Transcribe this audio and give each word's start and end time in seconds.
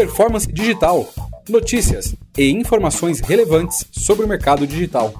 Performance 0.00 0.50
Digital. 0.50 1.06
Notícias 1.46 2.16
e 2.38 2.50
informações 2.50 3.20
relevantes 3.20 3.84
sobre 3.92 4.24
o 4.24 4.28
mercado 4.28 4.66
digital. 4.66 5.12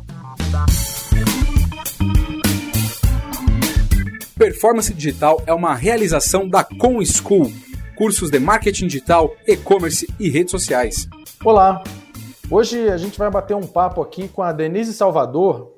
Performance 4.38 4.94
Digital 4.94 5.42
é 5.46 5.52
uma 5.52 5.74
realização 5.74 6.48
da 6.48 6.64
Com 6.64 7.04
School, 7.04 7.52
cursos 7.94 8.30
de 8.30 8.38
marketing 8.38 8.86
digital, 8.86 9.36
e-commerce 9.46 10.08
e 10.18 10.30
redes 10.30 10.50
sociais. 10.50 11.06
Olá! 11.44 11.84
Hoje 12.50 12.88
a 12.88 12.96
gente 12.96 13.18
vai 13.18 13.30
bater 13.30 13.54
um 13.54 13.66
papo 13.66 14.00
aqui 14.00 14.28
com 14.28 14.42
a 14.42 14.50
Denise 14.50 14.94
Salvador, 14.94 15.74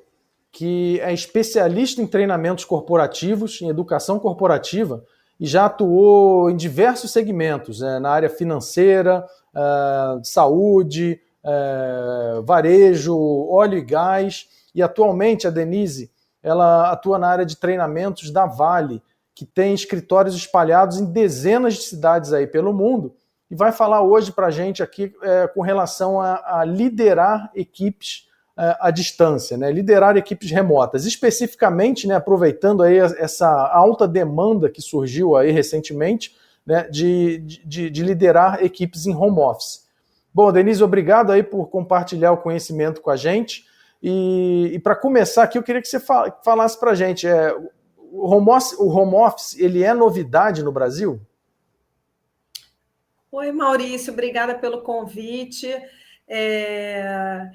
que 0.49 1.01
é 1.01 1.13
especialista 1.13 2.01
em 2.01 2.07
treinamentos 2.07 2.63
corporativos, 2.63 3.61
em 3.61 3.67
educação 3.67 4.17
corporativa, 4.17 5.03
e 5.43 5.45
já 5.45 5.65
atuou 5.65 6.49
em 6.49 6.55
diversos 6.55 7.11
segmentos, 7.11 7.81
né, 7.81 7.99
na 7.99 8.09
área 8.09 8.29
financeira, 8.29 9.27
uh, 9.53 10.23
saúde, 10.23 11.19
uh, 11.43 12.41
varejo, 12.43 13.13
óleo 13.49 13.77
e 13.77 13.81
gás. 13.81 14.47
E 14.73 14.81
atualmente 14.81 15.45
a 15.45 15.49
Denise 15.49 16.09
ela 16.41 16.89
atua 16.89 17.19
na 17.19 17.27
área 17.27 17.45
de 17.45 17.57
treinamentos 17.57 18.31
da 18.31 18.45
Vale, 18.45 19.03
que 19.35 19.45
tem 19.45 19.73
escritórios 19.73 20.33
espalhados 20.33 20.97
em 20.97 21.11
dezenas 21.11 21.73
de 21.73 21.81
cidades 21.81 22.31
aí 22.31 22.47
pelo 22.47 22.71
mundo, 22.71 23.13
e 23.51 23.55
vai 23.55 23.73
falar 23.73 24.01
hoje 24.01 24.31
para 24.31 24.47
a 24.47 24.51
gente 24.51 24.81
aqui 24.81 25.13
é, 25.21 25.47
com 25.47 25.59
relação 25.59 26.21
a, 26.21 26.61
a 26.61 26.63
liderar 26.63 27.51
equipes 27.53 28.29
à 28.55 28.91
distância, 28.91 29.57
né? 29.57 29.71
liderar 29.71 30.15
equipes 30.15 30.51
remotas, 30.51 31.05
especificamente, 31.05 32.07
né, 32.07 32.15
aproveitando 32.15 32.83
aí 32.83 32.97
essa 32.97 33.49
alta 33.49 34.07
demanda 34.07 34.69
que 34.69 34.81
surgiu 34.81 35.35
aí 35.35 35.51
recentemente, 35.51 36.35
né, 36.65 36.87
de, 36.89 37.39
de, 37.39 37.89
de 37.89 38.03
liderar 38.03 38.63
equipes 38.63 39.05
em 39.07 39.15
home 39.15 39.39
office. 39.39 39.87
Bom, 40.33 40.51
Denise, 40.51 40.83
obrigado 40.83 41.31
aí 41.31 41.43
por 41.43 41.67
compartilhar 41.67 42.31
o 42.31 42.37
conhecimento 42.37 43.01
com 43.01 43.09
a 43.09 43.15
gente. 43.15 43.65
E, 44.01 44.71
e 44.73 44.79
para 44.79 44.95
começar 44.95 45.43
aqui, 45.43 45.57
eu 45.57 45.63
queria 45.63 45.81
que 45.81 45.87
você 45.87 45.99
falasse 45.99 46.79
para 46.79 46.91
a 46.91 46.95
gente, 46.95 47.27
é, 47.27 47.55
o, 47.97 48.27
home 48.29 48.49
office, 48.49 48.73
o 48.79 48.87
home 48.87 49.15
office, 49.15 49.59
ele 49.59 49.83
é 49.83 49.93
novidade 49.93 50.63
no 50.63 50.71
Brasil? 50.71 51.19
Oi, 53.31 53.51
Maurício, 53.51 54.13
obrigada 54.13 54.55
pelo 54.55 54.81
convite. 54.81 55.67
É, 56.27 57.49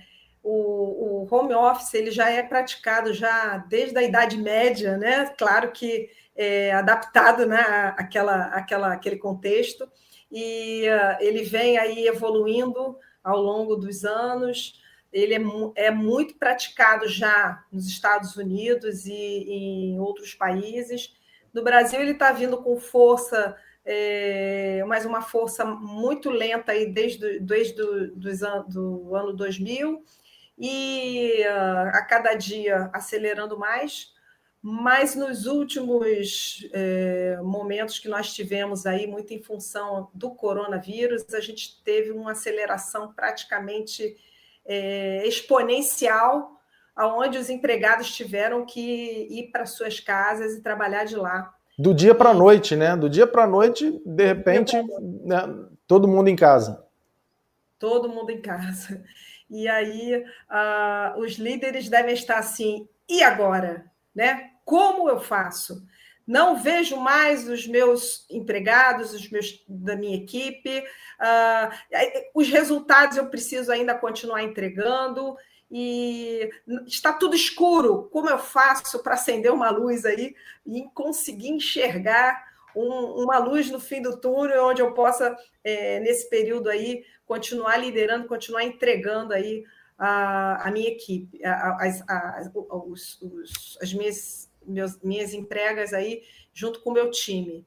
o, 0.51 1.25
o, 1.25 1.29
home 1.31 1.55
office 1.55 1.93
ele 1.93 2.11
já 2.11 2.31
é 2.31 2.43
praticado 2.43 3.13
já 3.13 3.59
desde 3.69 3.99
a 3.99 4.03
Idade 4.03 4.39
Média, 4.39 4.97
né? 4.97 5.27
Claro 5.37 5.71
que 5.73 6.09
é 6.35 6.73
adaptado 6.73 7.45
né, 7.45 7.95
àquela, 7.97 8.47
àquela, 8.47 8.93
àquele 8.93 9.17
contexto, 9.17 9.91
e 10.31 10.85
uh, 10.89 11.17
ele 11.21 11.43
vem 11.43 11.77
aí 11.77 12.07
evoluindo 12.07 12.97
ao 13.23 13.41
longo 13.43 13.77
dos 13.77 14.05
anos 14.05 14.81
ele 15.13 15.35
é, 15.35 15.41
é, 15.87 15.91
muito 15.91 16.37
praticado 16.37 17.09
já 17.09 17.65
nos 17.73 17.87
Estados 17.87 18.37
Unidos 18.37 19.07
e, 19.07 19.13
e 19.13 19.93
em 19.93 19.99
outros 19.99 20.35
países. 20.35 21.15
No 21.53 21.63
Brasil, 21.63 22.01
ele 22.01 22.13
está 22.13 22.31
vindo 22.31 22.59
com 22.59 22.79
força, 22.79 23.57
é, 23.85 24.85
mas 24.87 25.07
uma 25.07 25.23
força 25.23 25.65
muito 25.65 26.31
lenta 26.31 26.73
aí 26.73 26.93
desde, 26.93 27.41
desde 27.41 27.75
do, 27.75 28.69
do 28.69 29.15
ano 29.17 29.33
2000 29.33 30.05
e 30.59 31.43
uh, 31.47 31.89
a 31.95 32.03
cada 32.03 32.35
dia 32.35 32.91
acelerando 32.93 33.59
mais. 33.59 34.13
Mas 34.61 35.15
nos 35.15 35.47
últimos 35.47 36.69
é, 36.73 37.39
momentos 37.43 38.01
que 38.01 38.09
nós 38.09 38.35
tivemos 38.35 38.87
aí, 38.87 39.07
muito 39.07 39.33
em 39.33 39.41
função 39.41 40.11
do 40.13 40.33
coronavírus, 40.33 41.33
a 41.33 41.41
gente 41.41 41.81
teve 41.85 42.11
uma 42.11 42.33
aceleração 42.33 43.13
praticamente 43.13 44.17
é, 44.67 45.27
exponencial, 45.27 46.61
aonde 46.95 47.39
os 47.39 47.49
empregados 47.49 48.13
tiveram 48.15 48.67
que 48.67 49.29
ir 49.31 49.51
para 49.53 49.65
suas 49.65 50.01
casas 50.01 50.55
e 50.55 50.61
trabalhar 50.61 51.05
de 51.05 51.15
lá. 51.15 51.55
Do 51.79 51.95
dia 51.95 52.13
para 52.13 52.31
a 52.31 52.35
noite, 52.35 52.75
né? 52.75 52.97
Do 52.97 53.09
dia 53.09 53.29
para 53.29 53.45
a 53.45 53.47
noite, 53.47 54.03
de 54.05 54.27
repente, 54.27 54.77
né? 55.25 55.39
todo 55.87 56.09
mundo 56.09 56.27
em 56.27 56.35
casa. 56.35 56.85
Todo 57.79 58.09
mundo 58.09 58.31
em 58.31 58.43
casa. 58.43 59.05
E 59.51 59.69
aí, 59.69 60.17
uh, 60.17 61.19
os 61.19 61.35
líderes 61.35 61.89
devem 61.89 62.15
estar 62.15 62.39
assim, 62.39 62.89
e 63.09 63.23
agora? 63.23 63.91
Né? 64.15 64.51
Como 64.65 65.09
eu 65.09 65.21
faço? 65.21 65.87
não 66.29 66.57
vejo 66.57 66.99
mais 66.99 67.49
os 67.49 67.67
meus 67.67 68.27
empregados, 68.31 69.15
os 69.15 69.31
meus 69.31 69.65
da 69.67 69.97
minha 69.97 70.15
equipe, 70.15 70.81
uh, 70.81 72.29
os 72.35 72.51
resultados 72.51 73.17
eu 73.17 73.31
preciso 73.31 73.73
ainda 73.73 73.95
continuar 73.95 74.43
entregando 74.43 75.35
e 75.71 76.51
está 76.87 77.15
tudo 77.15 77.35
escuro. 77.35 78.11
Como 78.13 78.29
eu 78.29 78.39
faço 78.39 79.03
para 79.03 79.15
acender 79.15 79.51
uma 79.51 79.71
luz 79.71 80.05
aí 80.05 80.35
e 80.67 80.83
conseguir 80.95 81.49
enxergar 81.49 82.48
um, 82.79 83.23
uma 83.23 83.39
luz 83.39 83.71
no 83.71 83.81
fim 83.81 84.01
do 84.01 84.21
túnel, 84.21 84.67
onde 84.67 84.81
eu 84.81 84.95
possa 84.95 85.37
é, 85.65 86.01
nesse 86.01 86.29
período 86.29 86.69
aí 86.69 87.05
continuar 87.27 87.77
liderando, 87.77 88.29
continuar 88.29 88.65
entregando 88.65 89.33
aí 89.35 89.65
a, 89.99 90.69
a 90.69 90.71
minha 90.71 90.89
equipe, 90.89 91.45
a, 91.45 91.77
a, 92.09 92.51
os, 92.87 93.21
os, 93.21 93.79
as 93.83 93.93
minhas 93.93 94.49
meus, 94.65 95.01
minhas 95.03 95.33
empregas 95.33 95.93
aí 95.93 96.23
junto 96.53 96.81
com 96.81 96.91
o 96.91 96.95
meu 96.95 97.11
time. 97.11 97.67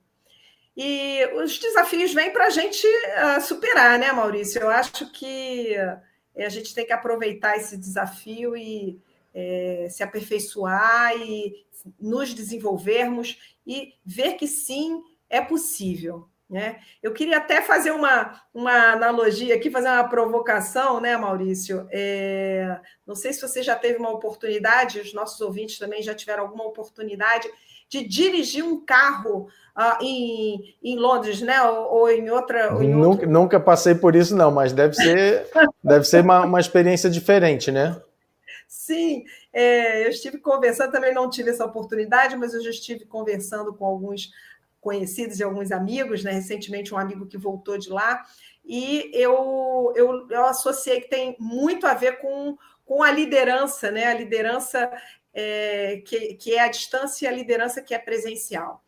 E 0.76 1.26
os 1.36 1.60
desafios 1.60 2.14
vêm 2.14 2.32
para 2.32 2.48
a 2.48 2.50
gente 2.50 2.88
uh, 2.88 3.42
superar, 3.42 4.00
né, 4.00 4.12
Maurício? 4.14 4.62
Eu 4.62 4.70
acho 4.70 5.12
que 5.12 5.76
uh, 5.78 6.44
a 6.44 6.50
gente 6.50 6.74
tem 6.74 6.86
que 6.86 6.94
aproveitar 6.94 7.58
esse 7.58 7.78
desafio 7.78 8.56
e 8.56 9.02
é, 9.34 9.88
se 9.90 10.04
aperfeiçoar 10.04 11.16
e 11.18 11.66
nos 12.00 12.34
desenvolvermos 12.34 13.38
e 13.66 13.94
ver 14.06 14.34
que 14.34 14.48
sim, 14.48 15.02
é 15.30 15.42
possível. 15.42 16.28
Né? 16.50 16.82
Eu 17.02 17.14
queria 17.14 17.38
até 17.38 17.62
fazer 17.62 17.92
uma, 17.92 18.42
uma 18.54 18.92
analogia 18.92 19.56
aqui, 19.56 19.72
fazer 19.72 19.88
uma 19.88 20.10
provocação, 20.10 21.00
né, 21.00 21.16
Maurício? 21.16 21.88
É, 21.90 22.78
não 23.08 23.16
sei 23.16 23.32
se 23.32 23.42
você 23.42 23.64
já 23.64 23.74
teve 23.74 23.98
uma 23.98 24.10
oportunidade, 24.10 25.00
os 25.00 25.14
nossos 25.14 25.40
ouvintes 25.40 25.80
também 25.80 26.04
já 26.04 26.14
tiveram 26.14 26.44
alguma 26.44 26.66
oportunidade 26.66 27.50
de 27.88 28.06
dirigir 28.06 28.66
um 28.66 28.84
carro 28.84 29.48
uh, 29.78 30.04
em, 30.04 30.76
em 30.84 30.98
Londres, 30.98 31.42
né? 31.42 31.62
Ou, 31.62 31.94
ou 31.94 32.10
em 32.10 32.30
outra. 32.30 32.74
Ou 32.74 32.84
em 32.84 32.90
nunca, 32.90 33.08
outro... 33.08 33.30
nunca, 33.30 33.60
passei 33.60 33.96
por 33.96 34.16
isso, 34.16 34.36
não, 34.36 34.50
mas 34.50 34.74
deve 34.74 34.94
ser, 34.94 35.48
deve 35.84 36.06
ser 36.06 36.22
uma, 36.22 36.46
uma 36.46 36.60
experiência 36.60 37.10
diferente, 37.10 37.72
né? 37.72 37.98
Sim, 38.74 39.26
é, 39.52 40.06
eu 40.06 40.10
estive 40.12 40.38
conversando, 40.38 40.94
também 40.94 41.14
não 41.14 41.30
tive 41.30 41.50
essa 41.50 41.66
oportunidade, 41.66 42.38
mas 42.38 42.54
eu 42.54 42.64
já 42.64 42.70
estive 42.70 43.04
conversando 43.04 43.74
com 43.74 43.86
alguns 43.86 44.32
conhecidos 44.80 45.42
e 45.42 45.44
alguns 45.44 45.74
amigos, 45.74 46.24
né? 46.24 46.32
Recentemente, 46.32 46.94
um 46.94 46.98
amigo 46.98 47.28
que 47.28 47.38
voltou 47.38 47.78
de 47.78 47.90
lá, 47.90 48.26
e 48.64 49.12
eu, 49.14 49.92
eu, 49.94 50.26
eu 50.30 50.46
associei 50.46 51.02
que 51.02 51.10
tem 51.10 51.36
muito 51.38 51.86
a 51.86 51.94
ver 51.94 52.22
com, 52.22 52.58
com 52.86 53.04
a 53.04 53.12
liderança, 53.12 53.92
né? 53.92 54.06
A 54.06 54.14
liderança 54.14 54.90
é, 55.34 56.02
que, 56.06 56.36
que 56.36 56.56
é 56.56 56.62
a 56.62 56.70
distância 56.70 57.26
e 57.26 57.28
a 57.28 57.36
liderança 57.36 57.82
que 57.82 57.94
é 57.94 58.00
presencial. 58.00 58.82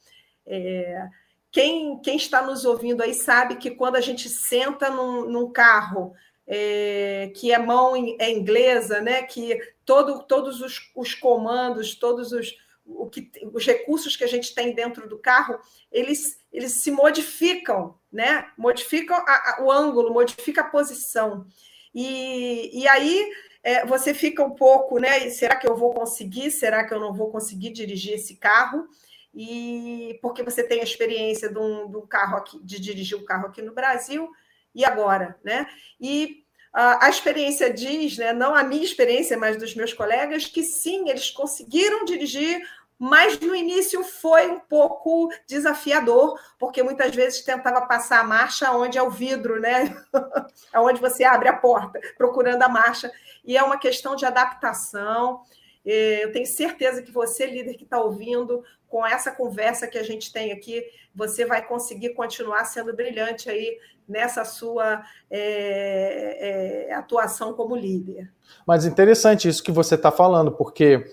É, 0.47 1.09
quem, 1.51 1.99
quem 1.99 2.15
está 2.15 2.41
nos 2.41 2.63
ouvindo 2.63 3.03
aí 3.03 3.13
sabe 3.13 3.57
que 3.57 3.71
quando 3.71 3.97
a 3.97 4.01
gente 4.01 4.29
senta 4.29 4.89
num, 4.89 5.29
num 5.29 5.51
carro 5.51 6.13
é, 6.47 7.31
que 7.35 7.53
a 7.53 7.59
mão 7.59 7.95
é 8.19 8.29
inglesa, 8.31 9.01
né? 9.01 9.23
Que 9.23 9.59
todo, 9.85 10.23
todos 10.23 10.61
os, 10.61 10.91
os 10.95 11.15
comandos, 11.15 11.95
todos 11.95 12.31
os, 12.31 12.55
o 12.85 13.09
que, 13.09 13.31
os 13.53 13.65
recursos 13.65 14.15
que 14.15 14.23
a 14.23 14.27
gente 14.27 14.53
tem 14.53 14.73
dentro 14.73 15.07
do 15.07 15.17
carro, 15.17 15.57
eles, 15.91 16.39
eles 16.51 16.73
se 16.73 16.91
modificam, 16.91 17.97
né? 18.11 18.47
Modificam 18.57 19.15
a, 19.17 19.21
a, 19.21 19.63
o 19.63 19.71
ângulo, 19.71 20.13
modifica 20.13 20.61
a 20.61 20.69
posição. 20.69 21.45
E, 21.93 22.81
e 22.81 22.87
aí 22.87 23.31
é, 23.63 23.85
você 23.85 24.13
fica 24.13 24.43
um 24.43 24.51
pouco, 24.51 24.99
né? 24.99 25.29
Será 25.29 25.55
que 25.55 25.67
eu 25.67 25.75
vou 25.75 25.93
conseguir? 25.93 26.51
Será 26.51 26.85
que 26.85 26.93
eu 26.93 26.99
não 26.99 27.13
vou 27.13 27.31
conseguir 27.31 27.71
dirigir 27.71 28.15
esse 28.15 28.35
carro? 28.35 28.87
E 29.33 30.19
porque 30.21 30.43
você 30.43 30.63
tem 30.63 30.81
a 30.81 30.83
experiência 30.83 31.49
de 31.49 31.57
um, 31.57 31.89
de 31.89 31.97
um 31.97 32.05
carro 32.05 32.37
aqui, 32.37 32.59
de 32.63 32.79
dirigir 32.79 33.17
um 33.17 33.25
carro 33.25 33.47
aqui 33.47 33.61
no 33.61 33.73
Brasil, 33.73 34.29
e 34.73 34.85
agora, 34.85 35.37
né? 35.43 35.67
E 35.99 36.43
a 36.73 37.07
experiência 37.07 37.71
diz, 37.71 38.17
né, 38.17 38.33
não 38.33 38.55
a 38.55 38.63
minha 38.63 38.83
experiência, 38.83 39.37
mas 39.37 39.57
dos 39.57 39.75
meus 39.75 39.93
colegas, 39.93 40.45
que 40.45 40.63
sim, 40.63 41.07
eles 41.07 41.29
conseguiram 41.29 42.03
dirigir, 42.03 42.67
mas 42.97 43.39
no 43.39 43.55
início 43.55 44.03
foi 44.03 44.49
um 44.49 44.59
pouco 44.59 45.31
desafiador, 45.47 46.39
porque 46.57 46.81
muitas 46.81 47.13
vezes 47.13 47.43
tentava 47.43 47.85
passar 47.85 48.21
a 48.21 48.23
marcha 48.23 48.71
onde 48.71 48.97
é 48.97 49.03
o 49.03 49.11
vidro, 49.11 49.59
né? 49.59 49.95
onde 50.75 50.99
você 50.99 51.23
abre 51.23 51.47
a 51.47 51.57
porta, 51.57 51.99
procurando 52.17 52.63
a 52.63 52.69
marcha. 52.69 53.11
E 53.43 53.57
é 53.57 53.61
uma 53.61 53.77
questão 53.77 54.15
de 54.15 54.25
adaptação. 54.25 55.41
Eu 55.85 56.31
tenho 56.31 56.45
certeza 56.45 57.01
que 57.01 57.11
você, 57.11 57.45
líder 57.45 57.75
que 57.75 57.83
está 57.83 57.99
ouvindo, 57.99 58.63
com 58.93 59.03
essa 59.03 59.31
conversa 59.31 59.87
que 59.87 59.97
a 59.97 60.03
gente 60.03 60.31
tem 60.31 60.51
aqui, 60.51 60.85
você 61.15 61.47
vai 61.47 61.65
conseguir 61.65 62.09
continuar 62.09 62.63
sendo 62.65 62.95
brilhante 62.95 63.49
aí 63.49 63.79
nessa 64.07 64.45
sua 64.45 65.01
é, 65.31 66.89
é, 66.89 66.93
atuação 66.93 67.53
como 67.53 67.75
líder. 67.75 68.31
Mas 68.67 68.85
interessante 68.85 69.49
isso 69.49 69.63
que 69.63 69.71
você 69.71 69.95
está 69.95 70.11
falando, 70.11 70.51
porque 70.51 71.07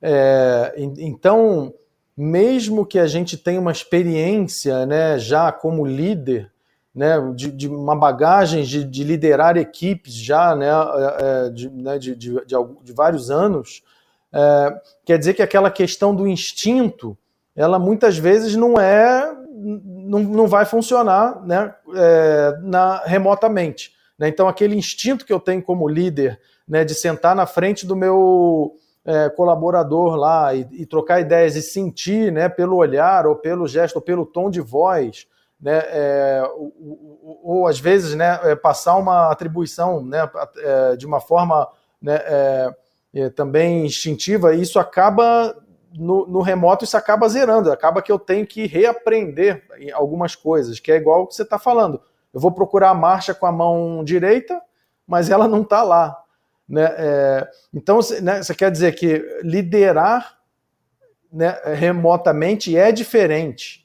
é, 0.00 0.74
então, 0.76 1.74
mesmo 2.16 2.86
que 2.86 3.00
a 3.00 3.06
gente 3.08 3.36
tenha 3.36 3.60
uma 3.60 3.72
experiência 3.72 4.86
né, 4.86 5.18
já 5.18 5.50
como 5.50 5.84
líder, 5.84 6.52
né, 6.94 7.16
de, 7.34 7.50
de 7.50 7.66
uma 7.66 7.96
bagagem 7.96 8.62
de, 8.62 8.84
de, 8.84 9.02
liderar 9.02 9.56
equipes 9.56 10.14
já 10.14 10.54
né, 10.54 10.68
é, 10.68 11.46
é, 11.46 11.50
de, 11.50 11.68
né, 11.68 11.98
de, 11.98 12.14
de, 12.14 12.32
de, 12.46 12.92
vários 12.92 13.28
anos, 13.28 13.82
é, 14.32 14.80
quer 15.04 15.18
dizer 15.18 15.34
que 15.34 15.42
aquela 15.42 15.68
questão 15.68 16.14
do 16.14 16.28
instinto, 16.28 17.18
ela 17.54 17.78
muitas 17.78 18.18
vezes 18.18 18.56
não 18.56 18.78
é, 18.80 19.32
não, 19.50 20.20
não 20.20 20.46
vai 20.46 20.64
funcionar 20.64 21.40
né, 21.44 21.74
é, 21.94 22.58
na, 22.62 23.02
remotamente. 23.04 23.92
Né? 24.18 24.28
Então, 24.28 24.48
aquele 24.48 24.76
instinto 24.76 25.24
que 25.24 25.32
eu 25.32 25.40
tenho 25.40 25.62
como 25.62 25.88
líder, 25.88 26.40
né, 26.66 26.84
de 26.84 26.94
sentar 26.94 27.34
na 27.36 27.46
frente 27.46 27.86
do 27.86 27.94
meu 27.94 28.74
é, 29.04 29.28
colaborador 29.28 30.16
lá 30.16 30.54
e, 30.54 30.66
e, 30.72 30.86
trocar 30.86 31.20
ideias 31.20 31.56
e 31.56 31.62
sentir, 31.62 32.32
né, 32.32 32.48
pelo 32.48 32.76
olhar 32.76 33.26
ou 33.26 33.36
pelo 33.36 33.68
gesto 33.68 33.96
ou 33.96 34.02
pelo 34.02 34.24
tom 34.24 34.50
de 34.50 34.60
voz, 34.60 35.26
né, 35.60 35.82
é, 35.86 36.42
ou, 36.56 36.72
ou, 37.22 37.40
ou, 37.42 37.66
às 37.66 37.78
vezes 37.78 38.14
né, 38.14 38.40
é, 38.44 38.56
passar 38.56 38.96
uma 38.96 39.30
atribuição 39.30 40.04
né, 40.04 40.28
é, 40.56 40.96
de 40.96 41.06
uma 41.06 41.20
forma 41.20 41.68
né, 42.00 42.20
é, 43.14 43.30
também 43.30 43.86
instintiva, 43.86 44.54
isso 44.54 44.78
acaba 44.78 45.54
no, 45.96 46.26
no, 46.26 46.40
remoto, 46.40 46.84
isso 46.84 46.96
acaba 46.96 47.28
zerando, 47.28 47.70
acaba 47.70 48.02
que 48.02 48.10
eu 48.10 48.18
tenho 48.18 48.46
que 48.46 48.66
reaprender 48.66 49.64
algumas 49.92 50.34
coisas, 50.34 50.80
que 50.80 50.90
é 50.90 50.96
igual 50.96 51.22
o 51.22 51.26
que 51.26 51.34
você 51.34 51.42
está 51.42 51.58
falando. 51.58 52.00
Eu 52.32 52.40
vou 52.40 52.50
procurar 52.50 52.90
a 52.90 52.94
marcha 52.94 53.32
com 53.32 53.46
a 53.46 53.52
mão 53.52 54.02
direita, 54.02 54.60
mas 55.06 55.30
ela 55.30 55.46
não 55.46 55.62
está 55.62 55.82
lá. 55.82 56.20
Né? 56.68 56.84
É, 56.96 57.50
então, 57.72 58.00
né, 58.22 58.42
você 58.42 58.54
quer 58.54 58.70
dizer 58.70 58.94
que 58.94 59.18
liderar 59.42 60.38
né, 61.32 61.60
remotamente 61.74 62.76
é 62.76 62.90
diferente. 62.90 63.84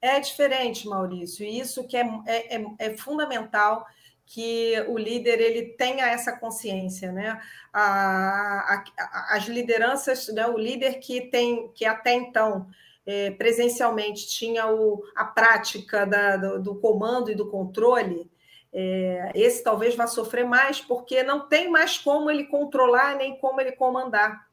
É 0.00 0.20
diferente, 0.20 0.86
Maurício, 0.86 1.44
e 1.44 1.58
isso 1.58 1.84
que 1.84 1.96
é, 1.96 2.06
é, 2.26 2.56
é, 2.56 2.66
é 2.78 2.96
fundamental 2.96 3.84
que 4.28 4.78
o 4.88 4.98
líder 4.98 5.40
ele 5.40 5.70
tenha 5.70 6.06
essa 6.06 6.32
consciência, 6.32 7.10
né? 7.10 7.40
A, 7.72 8.84
a, 8.98 9.36
as 9.36 9.46
lideranças, 9.46 10.28
né? 10.28 10.46
o 10.46 10.58
líder 10.58 11.00
que 11.00 11.22
tem 11.22 11.68
que 11.74 11.86
até 11.86 12.12
então 12.12 12.68
é, 13.06 13.30
presencialmente 13.30 14.28
tinha 14.28 14.66
o, 14.66 15.02
a 15.16 15.24
prática 15.24 16.04
da, 16.04 16.36
do, 16.36 16.62
do, 16.62 16.74
comando 16.74 17.30
e 17.30 17.34
do 17.34 17.48
controle, 17.48 18.30
é, 18.70 19.32
esse 19.34 19.64
talvez 19.64 19.94
vá 19.94 20.06
sofrer 20.06 20.44
mais, 20.44 20.78
porque 20.78 21.22
não 21.22 21.48
tem 21.48 21.70
mais 21.70 21.96
como 21.96 22.30
ele 22.30 22.44
controlar 22.44 23.16
nem 23.16 23.38
como 23.38 23.62
ele 23.62 23.72
comandar. 23.72 24.46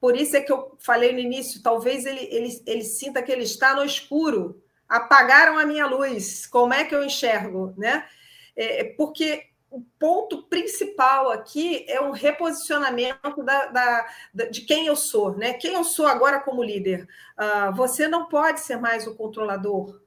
Por 0.00 0.14
isso 0.16 0.36
é 0.36 0.40
que 0.40 0.52
eu 0.52 0.76
falei 0.78 1.12
no 1.12 1.18
início, 1.18 1.60
talvez 1.60 2.06
ele, 2.06 2.28
ele, 2.30 2.62
ele 2.64 2.84
sinta 2.84 3.20
que 3.20 3.32
ele 3.32 3.42
está 3.42 3.74
no 3.74 3.84
escuro, 3.84 4.62
apagaram 4.88 5.58
a 5.58 5.66
minha 5.66 5.86
luz, 5.86 6.46
como 6.46 6.72
é 6.72 6.84
que 6.84 6.94
eu 6.94 7.02
enxergo, 7.02 7.74
né? 7.76 8.06
É, 8.56 8.84
porque 8.96 9.50
o 9.70 9.82
ponto 9.98 10.44
principal 10.44 11.30
aqui 11.30 11.84
é 11.88 12.00
um 12.00 12.10
reposicionamento 12.10 13.42
da, 13.42 13.66
da, 13.66 14.06
da, 14.32 14.44
de 14.46 14.62
quem 14.62 14.86
eu 14.86 14.96
sou, 14.96 15.36
né? 15.36 15.52
Quem 15.54 15.74
eu 15.74 15.84
sou 15.84 16.06
agora 16.06 16.40
como 16.40 16.62
líder. 16.62 17.06
Uh, 17.38 17.74
você 17.74 18.08
não 18.08 18.26
pode 18.26 18.60
ser 18.60 18.76
mais 18.76 19.06
o 19.06 19.14
controlador, 19.14 20.00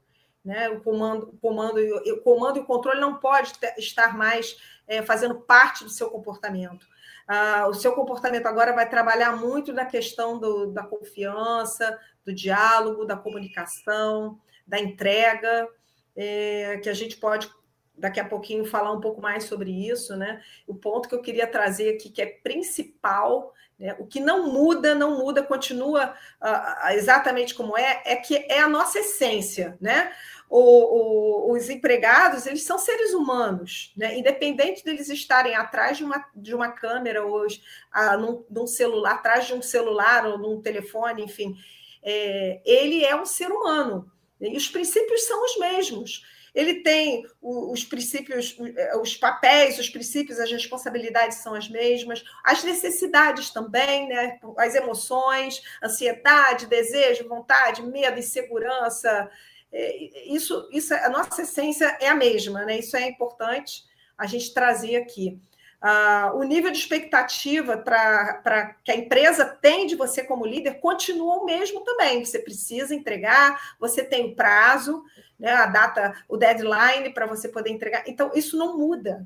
né? 0.44 0.70
O 0.70 0.82
comando, 0.82 1.30
o 1.30 1.38
comando, 1.38 1.78
o 1.78 2.22
comando 2.22 2.58
e 2.58 2.62
o 2.62 2.66
controle 2.66 3.00
não 3.00 3.18
pode 3.18 3.54
estar 3.78 4.18
mais 4.18 4.58
é, 4.88 5.02
fazendo 5.04 5.36
parte 5.36 5.84
do 5.84 5.90
seu 5.90 6.10
comportamento. 6.10 6.88
Uh, 7.30 7.70
o 7.70 7.74
seu 7.76 7.92
comportamento 7.94 8.48
agora 8.48 8.74
vai 8.74 8.90
trabalhar 8.90 9.36
muito 9.36 9.72
na 9.72 9.86
questão 9.86 10.40
do, 10.40 10.72
da 10.72 10.82
confiança, 10.82 12.00
do 12.26 12.34
diálogo, 12.34 13.06
da 13.06 13.16
comunicação, 13.16 14.40
da 14.66 14.80
entrega, 14.80 15.68
é, 16.16 16.80
que 16.82 16.90
a 16.90 16.94
gente 16.94 17.18
pode 17.18 17.52
daqui 18.00 18.20
a 18.20 18.26
pouquinho 18.26 18.66
falar 18.66 18.92
um 18.92 19.02
pouco 19.02 19.22
mais 19.22 19.44
sobre 19.44 19.72
isso, 19.72 20.16
né? 20.16 20.42
O 20.66 20.74
ponto 20.74 21.08
que 21.08 21.16
eu 21.16 21.22
queria 21.22 21.46
trazer 21.46 21.96
aqui, 21.96 22.10
que 22.10 22.22
é 22.22 22.26
principal, 22.26 23.54
né? 23.80 23.96
o 24.00 24.06
que 24.06 24.20
não 24.20 24.52
muda, 24.52 24.94
não 24.94 25.18
muda, 25.18 25.42
continua 25.42 26.14
uh, 26.42 26.90
exatamente 26.92 27.56
como 27.56 27.78
é, 27.78 28.02
é 28.06 28.16
que 28.18 28.36
é 28.50 28.60
a 28.60 28.68
nossa 28.68 29.00
essência, 29.00 29.78
né? 29.80 30.12
O, 30.50 30.60
o, 30.60 31.54
os 31.54 31.70
empregados, 31.70 32.48
eles 32.48 32.64
são 32.64 32.80
seres 32.80 33.14
humanos, 33.14 33.94
né? 33.96 34.18
independente 34.18 34.84
deles 34.84 35.08
estarem 35.08 35.56
atrás 35.56 35.98
de 35.98 36.04
uma, 36.04 36.26
de 36.36 36.56
uma 36.56 36.72
câmera 36.72 37.24
ou 37.24 37.46
uh, 37.46 38.18
num, 38.20 38.44
num 38.50 38.68
celular, 38.68 39.14
atrás 39.14 39.46
de 39.46 39.54
um 39.54 39.62
celular 39.62 40.26
ou 40.26 40.40
num 40.40 40.60
telefone, 40.60 41.24
enfim, 41.24 41.56
é, 42.02 42.62
ele 42.66 43.06
é 43.06 43.16
um 43.16 43.26
ser 43.26 43.52
humano, 43.52 44.12
e 44.42 44.56
os 44.56 44.68
princípios 44.68 45.26
são 45.26 45.44
os 45.44 45.58
mesmos 45.58 46.24
ele 46.60 46.82
tem 46.82 47.26
os 47.42 47.86
princípios, 47.86 48.58
é, 48.76 48.98
os 48.98 49.16
papéis, 49.16 49.80
os 49.80 49.90
princípios, 49.90 50.40
as 50.40 50.52
responsabilidades 50.52 51.38
são 51.38 51.54
as 51.54 51.70
mesmas, 51.70 52.24
as 52.44 52.64
necessidades 52.64 53.50
também, 53.50 54.10
né? 54.10 54.38
as 54.58 54.76
emoções, 54.76 55.62
ansiedade, 55.82 56.68
desejo, 56.68 57.30
vontade, 57.30 57.82
medo, 57.82 58.20
insegurança. 58.20 59.32
É, 59.72 60.34
isso, 60.34 60.68
isso, 60.72 60.94
a 60.94 61.10
nossa 61.10 61.44
essência 61.44 61.98
é 62.02 62.10
a 62.10 62.16
mesma, 62.16 62.66
né? 62.66 62.80
Isso 62.80 62.98
é 62.98 63.08
importante 63.08 63.86
a 64.18 64.26
gente 64.26 64.54
trazer 64.54 64.98
aqui. 64.98 65.40
Uh, 65.82 66.36
o 66.38 66.44
nível 66.44 66.72
de 66.72 66.78
expectativa 66.78 67.78
para 67.78 68.76
que 68.84 68.92
a 68.92 68.98
empresa 68.98 69.46
tem 69.46 69.88
de 69.88 69.96
você 69.96 70.22
como 70.22 70.46
líder 70.46 70.82
continua 70.82 71.36
o 71.36 71.46
mesmo 71.46 71.82
também. 71.86 72.24
Você 72.26 72.40
precisa 72.40 72.94
entregar, 72.94 73.76
você 73.80 74.04
tem 74.04 74.26
o 74.26 74.36
prazo, 74.36 75.02
né, 75.40 75.54
a 75.54 75.68
data, 75.68 76.14
o 76.28 76.36
deadline 76.36 77.14
para 77.14 77.26
você 77.26 77.48
poder 77.48 77.70
entregar. 77.70 78.04
Então, 78.08 78.32
isso 78.36 78.58
não 78.58 78.78
muda. 78.78 79.26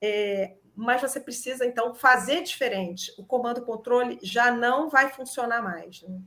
É, 0.00 0.54
mas 0.74 1.02
você 1.02 1.20
precisa, 1.20 1.66
então, 1.66 1.94
fazer 1.94 2.42
diferente. 2.42 3.12
O 3.18 3.24
comando-controle 3.24 4.18
já 4.22 4.50
não 4.50 4.88
vai 4.88 5.10
funcionar 5.10 5.62
mais. 5.62 6.00
Né? 6.00 6.18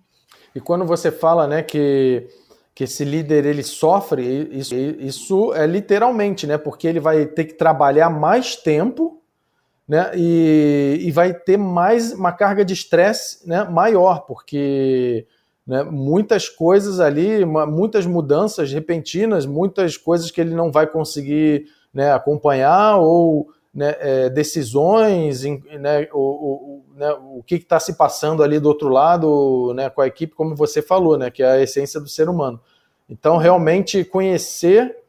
E 0.54 0.62
quando 0.62 0.86
você 0.86 1.12
fala 1.12 1.48
né, 1.48 1.64
que, 1.64 2.28
que 2.75 2.84
esse 2.84 3.04
líder 3.04 3.44
ele 3.44 3.64
sofre, 3.64 4.24
isso, 4.52 4.75
isso 4.75 5.52
é 5.56 5.66
literalmente, 5.66 6.46
né? 6.46 6.60
Porque 6.60 6.86
ele 6.86 7.00
vai 7.00 7.25
ter 7.25 7.46
que 7.46 7.53
trabalhar 7.53 8.12
mais 8.12 8.56
tempo 8.56 9.23
né, 9.88 10.12
e, 10.16 11.00
e 11.02 11.12
vai 11.12 11.34
ter 11.34 11.58
mais 11.58 12.13
uma 12.13 12.32
carga 12.32 12.63
de 12.63 12.74
estresse 12.74 13.48
né, 13.48 13.63
maior, 13.66 14.25
porque 14.25 15.28
né, 15.68 15.84
muitas 15.84 16.50
coisas 16.50 17.00
ali, 17.00 17.46
muitas 17.46 18.06
mudanças 18.06 18.72
repentinas, 18.72 19.46
muitas 19.46 19.98
coisas 19.98 20.32
que 20.32 20.42
ele 20.42 20.56
não 20.56 20.72
vai 20.72 20.88
conseguir 20.88 21.66
né, 21.94 22.12
acompanhar 22.12 22.98
ou 22.98 23.50
né, 23.74 23.96
é, 24.00 24.30
decisões, 24.30 25.44
né, 25.44 26.08
o, 26.13 26.20
o, 26.20 26.84
né, 26.96 27.12
o 27.12 27.44
que 27.44 27.56
está 27.56 27.80
se 27.80 27.94
passando 27.94 28.44
ali 28.44 28.60
do 28.60 28.68
outro 28.68 28.88
lado 28.88 29.74
né, 29.74 29.90
com 29.90 30.02
a 30.02 30.08
equipe, 30.08 30.36
como 30.36 30.56
você 30.56 30.82
falou, 30.82 31.18
né, 31.18 31.32
que 31.32 31.42
é 31.42 31.52
a 31.52 31.62
essência 31.62 32.00
do 32.00 32.08
ser 32.08 32.30
humano. 32.30 32.60
Então, 33.10 33.38
realmente 33.38 34.04
conhecer 34.04 35.02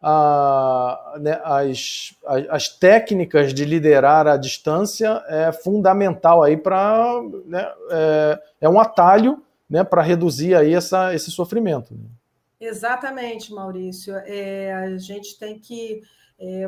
a, 0.00 1.16
né, 1.20 1.40
as, 1.42 2.14
as, 2.48 2.68
técnicas 2.68 3.52
de 3.52 3.64
liderar 3.64 4.28
à 4.28 4.36
distância 4.36 5.22
é 5.26 5.50
fundamental 5.50 6.42
aí 6.42 6.56
para 6.56 7.20
né, 7.44 7.68
é, 7.90 8.42
é, 8.60 8.68
um 8.68 8.78
atalho 8.78 9.42
né, 9.68 9.82
para 9.82 10.02
reduzir 10.02 10.54
aí 10.54 10.72
essa, 10.72 11.14
esse 11.14 11.30
sofrimento. 11.32 11.94
Né? 11.94 12.08
Exatamente, 12.60 13.52
Maurício. 13.52 14.14
É, 14.24 14.72
a 14.72 14.98
gente 14.98 15.36
tem 15.36 15.58
que 15.58 16.02
é, 16.38 16.66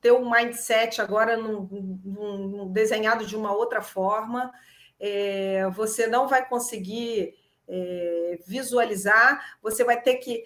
ter 0.00 0.12
um 0.12 0.30
mindset 0.30 1.02
agora 1.02 1.36
num, 1.36 1.68
num, 2.02 2.72
desenhado 2.72 3.26
de 3.26 3.36
uma 3.36 3.54
outra 3.54 3.82
forma. 3.82 4.50
É, 4.98 5.68
você 5.70 6.06
não 6.06 6.26
vai 6.26 6.48
conseguir 6.48 7.34
é, 7.68 8.38
visualizar, 8.46 9.58
você 9.62 9.84
vai 9.84 10.00
ter 10.00 10.14
que 10.16 10.44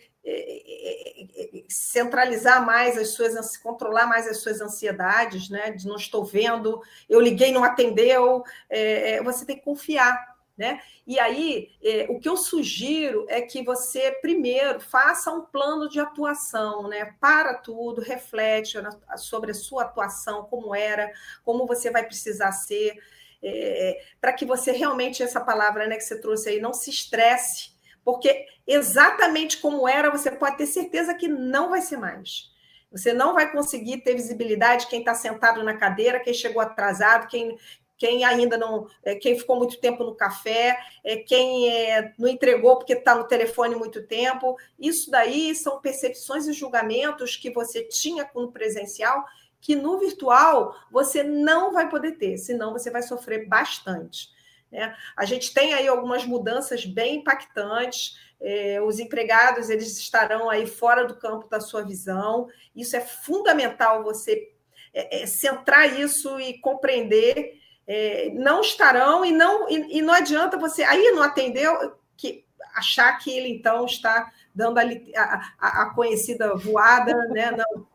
centralizar 1.69 2.65
mais 2.65 2.97
as 2.97 3.11
suas, 3.11 3.57
controlar 3.57 4.07
mais 4.07 4.27
as 4.27 4.39
suas 4.39 4.61
ansiedades, 4.61 5.49
né? 5.49 5.71
De 5.71 5.87
não 5.87 5.97
estou 5.97 6.25
vendo, 6.25 6.83
eu 7.09 7.21
liguei, 7.21 7.53
não 7.53 7.65
atendeu. 7.65 8.43
É, 8.69 9.23
você 9.23 9.45
tem 9.45 9.57
que 9.57 9.65
confiar, 9.65 10.37
né? 10.57 10.81
E 11.07 11.19
aí, 11.19 11.71
é, 11.83 12.07
o 12.09 12.19
que 12.19 12.29
eu 12.29 12.37
sugiro 12.37 13.27
é 13.29 13.41
que 13.41 13.63
você 13.63 14.13
primeiro 14.21 14.81
faça 14.81 15.31
um 15.31 15.43
plano 15.43 15.89
de 15.89 16.01
atuação, 16.01 16.89
né? 16.89 17.15
Para 17.21 17.55
tudo, 17.55 18.01
reflete 18.01 18.79
sobre 19.17 19.53
a 19.53 19.55
sua 19.55 19.85
atuação, 19.85 20.45
como 20.45 20.75
era, 20.75 21.11
como 21.45 21.67
você 21.67 21.91
vai 21.91 22.05
precisar 22.05 22.53
ser, 22.53 22.99
é, 23.43 24.03
para 24.21 24.33
que 24.33 24.45
você 24.45 24.73
realmente 24.73 25.23
essa 25.23 25.41
palavra, 25.41 25.87
né, 25.87 25.97
que 25.97 26.03
você 26.03 26.21
trouxe 26.21 26.49
aí, 26.49 26.61
não 26.61 26.75
se 26.75 26.91
estresse 26.91 27.78
porque 28.09 28.47
exatamente 28.67 29.59
como 29.59 29.87
era, 29.87 30.11
você 30.11 30.31
pode 30.31 30.57
ter 30.57 30.65
certeza 30.65 31.13
que 31.13 31.29
não 31.29 31.69
vai 31.69 31.83
ser 31.83 31.99
mais. 31.99 32.51
Você 32.91 33.13
não 33.13 33.35
vai 33.35 33.53
conseguir 33.53 33.99
ter 33.99 34.15
visibilidade 34.15 34.87
quem 34.87 35.01
está 35.01 35.15
sentado 35.15 35.63
na 35.63 35.77
cadeira, 35.77 36.19
quem 36.19 36.33
chegou 36.33 36.63
atrasado, 36.63 37.29
quem, 37.29 37.59
quem 37.99 38.25
ainda 38.25 38.57
não, 38.57 38.89
é, 39.05 39.15
quem 39.15 39.39
ficou 39.39 39.57
muito 39.57 39.79
tempo 39.79 40.05
no 40.05 40.15
café, 40.15 40.79
é, 41.05 41.17
quem 41.17 41.69
é, 41.69 42.15
não 42.19 42.27
entregou 42.31 42.79
porque 42.79 42.95
está 42.95 43.15
no 43.15 43.25
telefone 43.25 43.75
muito 43.75 44.07
tempo. 44.07 44.57
Isso 44.79 45.11
daí 45.11 45.55
são 45.55 45.79
percepções 45.79 46.47
e 46.47 46.55
julgamentos 46.55 47.37
que 47.37 47.51
você 47.51 47.83
tinha 47.83 48.27
no 48.35 48.51
presencial 48.51 49.23
que 49.61 49.77
no 49.77 49.99
virtual 49.99 50.75
você 50.91 51.23
não 51.23 51.75
vai 51.75 51.91
poder 51.91 52.13
ter, 52.13 52.39
senão 52.39 52.73
você 52.73 52.91
vai 52.91 53.03
sofrer 53.03 53.47
bastante. 53.47 54.31
Né? 54.71 54.95
A 55.17 55.25
gente 55.25 55.53
tem 55.53 55.75
aí 55.75 55.89
algumas 55.89 56.25
mudanças 56.25 56.85
bem 56.85 57.17
impactantes. 57.17 58.19
É, 58.41 58.81
os 58.81 58.99
empregados 58.99 59.69
eles 59.69 59.99
estarão 59.99 60.49
aí 60.49 60.67
fora 60.67 61.05
do 61.05 61.17
campo 61.17 61.49
da 61.49 61.61
sua 61.61 61.83
visão. 61.83 62.49
Isso 62.75 62.97
é 62.97 63.01
fundamental 63.01 64.03
você 64.03 64.53
é, 64.95 65.23
é, 65.23 65.27
centrar 65.27 65.99
isso 65.99 66.39
e 66.41 66.59
compreender. 66.61 67.57
Não 68.35 68.61
estarão 68.61 69.25
e 69.25 69.33
não 69.33 69.67
e, 69.67 69.99
e, 69.99 70.03
não 70.03 70.13
adianta 70.13 70.59
você 70.59 70.83
aí 70.83 71.11
não 71.13 71.23
atendeu 71.23 71.97
que 72.19 72.45
achar 72.75 73.17
que 73.17 73.31
ele 73.31 73.49
então 73.49 73.87
está 73.87 74.31
dando 74.55 74.79
a, 74.79 74.83
a, 75.59 75.83
a 75.83 75.95
conhecida 75.95 76.55
voada, 76.55 77.15
né? 77.29 77.51
Não, 77.57 77.87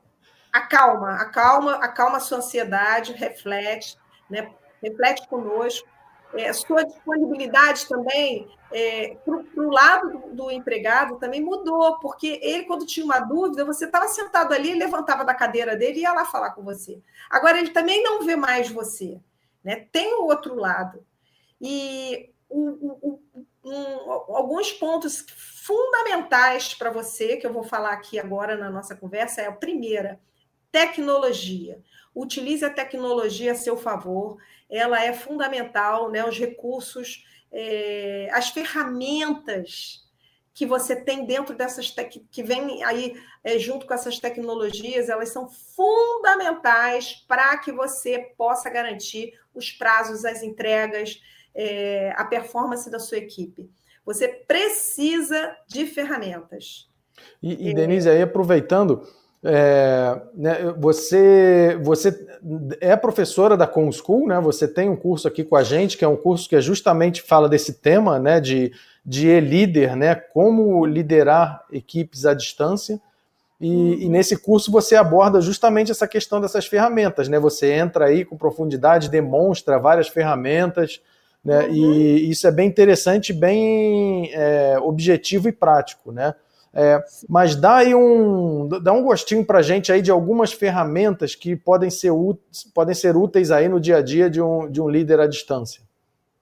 acalma, 0.51 1.15
acalma, 1.15 1.75
acalma 1.75 2.17
a 2.17 2.19
sua 2.19 2.37
ansiedade, 2.37 3.13
reflete, 3.13 3.97
né? 4.29 4.51
reflete 4.81 5.27
conosco. 5.27 5.87
É, 6.35 6.51
sua 6.51 6.83
disponibilidade 6.83 7.87
também 7.87 8.47
é, 8.71 9.15
para 9.23 9.35
o 9.35 9.69
lado 9.69 10.09
do, 10.09 10.35
do, 10.35 10.51
empregado 10.51 11.19
também 11.19 11.41
mudou, 11.41 11.99
porque 11.99 12.39
ele, 12.41 12.63
quando 12.63 12.87
tinha 12.87 13.05
uma 13.05 13.19
dúvida, 13.19 13.63
você 13.63 13.85
estava 13.85 14.07
sentado 14.07 14.51
ali, 14.51 14.73
levantava 14.73 15.23
da 15.23 15.35
cadeira 15.35 15.75
dele 15.75 15.99
e 15.99 16.01
ia 16.01 16.11
lá 16.11 16.25
falar 16.25 16.51
com 16.51 16.63
você. 16.63 16.99
Agora, 17.29 17.59
ele 17.59 17.69
também 17.69 18.01
não 18.01 18.23
vê 18.25 18.35
mais 18.35 18.69
você. 18.69 19.19
Né? 19.63 19.87
Tem 19.91 20.15
o 20.15 20.25
outro 20.25 20.55
lado. 20.55 21.05
E 21.61 22.31
o, 22.49 22.69
o, 23.07 23.21
um, 23.63 24.11
alguns 24.35 24.73
pontos 24.73 25.25
fundamentais 25.63 26.73
para 26.73 26.89
você, 26.89 27.37
que 27.37 27.45
eu 27.45 27.53
vou 27.53 27.63
falar 27.63 27.93
aqui 27.93 28.19
agora 28.19 28.57
na 28.57 28.69
nossa 28.69 28.95
conversa, 28.95 29.41
é 29.41 29.47
a 29.47 29.51
primeira 29.51 30.19
Tecnologia. 30.73 31.79
Utilize 32.15 32.63
a 32.63 32.69
tecnologia 32.69 33.53
a 33.53 33.55
seu 33.55 33.75
favor, 33.75 34.37
ela 34.69 35.03
é 35.03 35.13
fundamental, 35.13 36.11
né? 36.11 36.25
Os 36.25 36.37
recursos, 36.37 37.25
é, 37.51 38.29
as 38.31 38.49
ferramentas 38.49 40.03
que 40.53 40.65
você 40.65 40.95
tem 40.95 41.25
dentro 41.25 41.55
dessas 41.55 41.93
que 42.29 42.43
vem 42.43 42.83
aí 42.83 43.19
é, 43.43 43.57
junto 43.57 43.87
com 43.87 43.93
essas 43.93 44.19
tecnologias, 44.19 45.09
elas 45.09 45.29
são 45.29 45.49
fundamentais 45.49 47.25
para 47.27 47.57
que 47.57 47.71
você 47.71 48.31
possa 48.37 48.69
garantir 48.69 49.33
os 49.53 49.71
prazos, 49.71 50.23
as 50.23 50.43
entregas, 50.43 51.19
é, 51.55 52.13
a 52.15 52.23
performance 52.23 52.89
da 52.89 52.99
sua 52.99 53.17
equipe. 53.17 53.69
Você 54.05 54.27
precisa 54.27 55.55
de 55.67 55.85
ferramentas. 55.87 56.89
E, 57.41 57.69
e 57.69 57.73
Denise, 57.73 58.09
aí 58.09 58.21
aproveitando, 58.21 59.07
é, 59.43 60.21
né, 60.33 60.73
você, 60.77 61.77
você 61.81 62.17
é 62.79 62.95
professora 62.95 63.57
da 63.57 63.67
Com 63.67 63.91
School, 63.91 64.27
né? 64.27 64.39
Você 64.39 64.67
tem 64.67 64.89
um 64.89 64.95
curso 64.95 65.27
aqui 65.27 65.43
com 65.43 65.57
a 65.57 65.63
gente, 65.63 65.97
que 65.97 66.05
é 66.05 66.07
um 66.07 66.15
curso 66.15 66.47
que 66.47 66.55
é 66.55 66.61
justamente 66.61 67.21
fala 67.21 67.49
desse 67.49 67.73
tema, 67.73 68.17
né? 68.19 68.39
De, 68.39 68.71
de 69.05 69.27
e-líder, 69.27 69.97
né? 69.97 70.15
Como 70.15 70.85
liderar 70.85 71.65
equipes 71.71 72.25
à 72.25 72.33
distância. 72.33 73.01
E, 73.59 74.05
e, 74.05 74.09
nesse 74.09 74.37
curso 74.37 74.71
você 74.71 74.95
aborda 74.95 75.39
justamente 75.39 75.91
essa 75.91 76.07
questão 76.07 76.39
dessas 76.39 76.65
ferramentas, 76.65 77.27
né? 77.27 77.37
Você 77.39 77.71
entra 77.71 78.05
aí 78.05 78.23
com 78.23 78.37
profundidade, 78.37 79.09
demonstra 79.09 79.77
várias 79.77 80.07
ferramentas, 80.07 81.01
né? 81.43 81.65
Uhum. 81.65 81.73
E 81.73 82.29
isso 82.29 82.47
é 82.47 82.51
bem 82.51 82.67
interessante, 82.69 83.33
bem 83.33 84.29
é, 84.33 84.77
objetivo 84.79 85.49
e 85.49 85.51
prático, 85.51 86.13
né? 86.13 86.33
É, 86.75 87.03
mas 87.29 87.55
dá 87.55 87.77
aí 87.77 87.93
um, 87.93 88.67
dá 88.67 88.91
um 88.91 89.03
gostinho 89.03 89.45
para 89.45 89.59
a 89.59 89.61
gente 89.61 89.91
aí 89.91 90.01
de 90.01 90.09
algumas 90.09 90.51
ferramentas 90.51 91.35
que 91.35 91.55
podem 91.55 91.91
ser, 91.91 92.09
úteis, 92.09 92.63
podem 92.73 92.95
ser 92.95 93.15
úteis 93.15 93.51
aí 93.51 93.69
no 93.69 93.79
dia 93.79 93.97
a 93.97 94.01
dia 94.01 94.27
de 94.27 94.41
um, 94.41 94.69
de 94.69 94.81
um 94.81 94.89
líder 94.89 95.19
à 95.19 95.27
distância. 95.27 95.83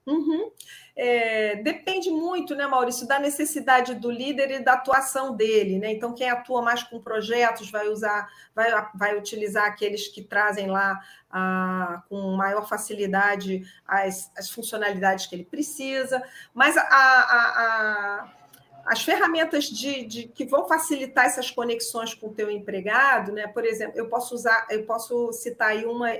Uhum. 0.07 0.50
É, 0.95 1.55
depende 1.57 2.09
muito, 2.09 2.55
né, 2.55 2.65
Maurício, 2.65 3.07
da 3.07 3.19
necessidade 3.19 3.95
do 3.95 4.11
líder 4.11 4.51
e 4.51 4.59
da 4.63 4.73
atuação 4.73 5.35
dele, 5.35 5.79
né? 5.79 5.91
Então, 5.91 6.13
quem 6.13 6.29
atua 6.29 6.61
mais 6.61 6.83
com 6.83 7.00
projetos 7.00 7.69
vai 7.71 7.88
usar, 7.88 8.29
vai, 8.55 8.69
vai 8.95 9.17
utilizar 9.17 9.65
aqueles 9.65 10.07
que 10.07 10.21
trazem 10.21 10.67
lá 10.67 11.00
ah, 11.29 12.03
com 12.07 12.35
maior 12.35 12.67
facilidade 12.67 13.63
as, 13.85 14.31
as 14.38 14.50
funcionalidades 14.50 15.25
que 15.27 15.35
ele 15.35 15.45
precisa, 15.45 16.21
mas 16.53 16.77
a, 16.77 16.83
a, 16.83 18.25
a 18.25 18.40
as 18.85 19.03
ferramentas 19.03 19.65
de, 19.65 20.05
de, 20.05 20.27
que 20.27 20.45
vão 20.45 20.67
facilitar 20.67 21.25
essas 21.25 21.51
conexões 21.51 22.13
com 22.13 22.27
o 22.27 22.33
teu 22.33 22.50
empregado, 22.50 23.31
né? 23.31 23.47
Por 23.47 23.65
exemplo, 23.65 23.97
eu 23.97 24.07
posso 24.09 24.35
usar, 24.35 24.67
eu 24.69 24.85
posso 24.85 25.31
citar 25.33 25.69
aí 25.69 25.85
uma 25.85 26.11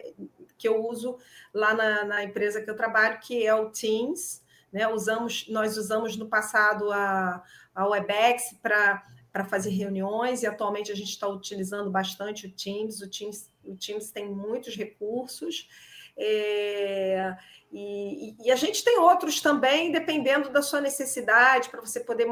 que 0.58 0.68
eu 0.68 0.86
uso 0.86 1.18
lá 1.53 1.74
na, 1.74 2.06
na 2.06 2.24
empresa 2.24 2.62
que 2.62 2.70
eu 2.70 2.75
trabalho, 2.75 3.20
que 3.20 3.46
é 3.46 3.53
o 3.53 3.70
Teams, 3.70 4.44
né? 4.72 4.88
Usamos, 4.88 5.48
nós 5.50 5.77
usamos 5.77 6.15
no 6.15 6.27
passado 6.27 6.91
a, 6.91 7.44
a 7.74 7.88
Webex 7.88 8.56
para 8.62 9.03
para 9.32 9.46
fazer 9.46 9.70
reuniões 9.70 10.44
e 10.44 10.48
atualmente 10.48 10.91
a 10.91 10.96
gente 10.96 11.12
está 11.12 11.27
utilizando 11.27 11.89
bastante 11.89 12.48
o 12.48 12.51
Teams. 12.51 13.01
O 13.01 13.10
Teams, 13.10 13.50
o 13.63 13.75
Teams 13.75 14.12
tem 14.12 14.30
muitos 14.30 14.75
recursos. 14.75 15.70
É, 16.18 17.36
e, 17.72 18.36
e, 18.46 18.51
a 18.51 18.56
gente 18.56 18.84
tem 18.84 19.00
outros 19.00 19.39
também, 19.39 19.91
dependendo 19.91 20.50
da 20.50 20.62
sua 20.62 20.82
necessidade, 20.82 21.70
para 21.70 21.80
você 21.80 22.01
poder 22.01 22.27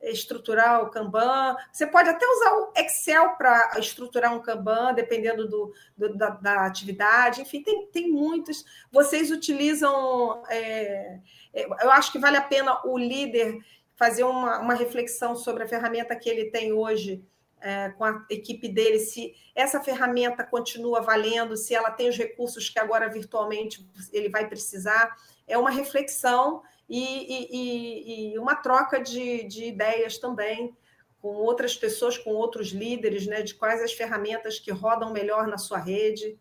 estruturar 0.00 0.84
o 0.84 0.90
Kanban. 0.90 1.56
Você 1.72 1.86
pode 1.86 2.08
até 2.08 2.24
usar 2.24 2.52
o 2.52 2.72
Excel 2.76 3.30
para 3.30 3.72
estruturar 3.78 4.32
um 4.32 4.40
Kanban, 4.40 4.94
dependendo 4.94 5.48
do, 5.48 5.72
do 5.96 6.16
da, 6.16 6.30
da, 6.30 6.66
atividade. 6.66 7.42
Enfim, 7.42 7.62
tem, 7.62 7.86
tem 7.88 8.10
muitos. 8.10 8.64
Vocês 8.92 9.30
utilizam. 9.30 10.42
É, 10.48 11.18
é, 11.52 11.64
eu 11.64 11.90
acho 11.90 12.12
que 12.12 12.18
vale 12.18 12.36
a 12.36 12.42
pena 12.42 12.80
o 12.86 12.96
líder 12.96 13.58
fazer 13.96 14.24
uma, 14.24 14.60
uma 14.60 14.74
reflexão 14.74 15.34
sobre 15.34 15.64
a 15.64 15.68
ferramenta 15.68 16.16
que 16.16 16.28
ele 16.28 16.50
tem 16.50 16.72
hoje 16.72 17.24
é, 17.64 17.88
com 17.88 18.04
a 18.04 18.26
equipe 18.28 18.68
dele, 18.68 18.98
se 18.98 19.34
essa 19.54 19.80
ferramenta 19.80 20.44
continua 20.44 21.00
valendo, 21.00 21.56
se 21.56 21.74
ela 21.74 21.90
tem 21.90 22.10
os 22.10 22.16
recursos 22.16 22.68
que 22.68 22.78
agora 22.78 23.08
virtualmente 23.08 23.88
ele 24.12 24.28
vai 24.28 24.46
precisar. 24.46 25.16
É 25.48 25.56
uma 25.56 25.70
reflexão 25.70 26.62
e, 26.86 27.00
e, 27.00 28.34
e 28.34 28.38
uma 28.38 28.54
troca 28.54 29.00
de, 29.00 29.44
de 29.44 29.64
ideias 29.64 30.18
também 30.18 30.76
com 31.22 31.28
outras 31.28 31.74
pessoas, 31.74 32.18
com 32.18 32.32
outros 32.32 32.68
líderes, 32.68 33.26
né, 33.26 33.40
de 33.40 33.54
quais 33.54 33.80
as 33.82 33.94
ferramentas 33.94 34.58
que 34.58 34.70
rodam 34.70 35.10
melhor 35.10 35.46
na 35.46 35.56
sua 35.56 35.78
rede. 35.78 36.38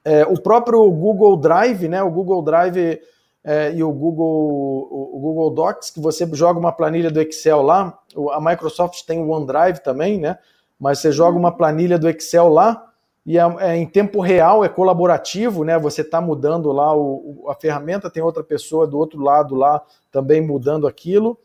É, 0.05 0.25
o 0.25 0.41
próprio 0.41 0.91
Google 0.91 1.37
Drive, 1.37 1.87
né? 1.87 2.03
O 2.03 2.11
Google 2.11 2.43
Drive 2.43 3.01
é, 3.45 3.73
e 3.73 3.83
o 3.83 3.93
Google, 3.93 4.89
o, 4.91 5.19
Google 5.19 5.51
Docs, 5.51 5.91
que 5.91 6.01
você 6.01 6.29
joga 6.33 6.59
uma 6.59 6.73
planilha 6.73 7.11
do 7.11 7.21
Excel 7.21 7.63
lá. 7.63 7.99
A 8.33 8.41
Microsoft 8.41 9.05
tem 9.07 9.23
o 9.23 9.31
OneDrive 9.31 9.83
também, 9.83 10.19
né? 10.19 10.39
Mas 10.79 10.99
você 10.99 11.11
joga 11.11 11.39
uma 11.39 11.53
planilha 11.53 11.99
do 11.99 12.09
Excel 12.09 12.49
lá 12.49 12.87
e 13.25 13.39
é, 13.39 13.43
é 13.61 13.77
em 13.77 13.87
tempo 13.87 14.21
real, 14.21 14.65
é 14.65 14.69
colaborativo, 14.69 15.65
né? 15.65 15.79
Você 15.79 16.03
está 16.03 16.21
mudando 16.21 16.73
lá 16.73 16.97
o, 16.97 17.47
a 17.49 17.55
ferramenta, 17.55 18.11
tem 18.11 18.23
outra 18.23 18.43
pessoa 18.43 18.87
do 18.87 18.99
outro 18.99 19.23
lado 19.23 19.55
lá 19.55 19.83
também 20.11 20.41
mudando 20.41 20.87
aquilo. 20.87 21.39